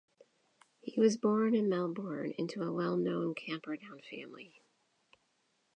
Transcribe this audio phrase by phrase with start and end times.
[0.81, 4.63] He was born in Melbourne, into a well known Camperdown family.